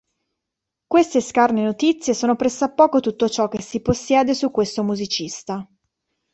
[0.87, 5.63] Queste scarne notizie sono pressappoco tutto ciò che si possiede su questo musicista.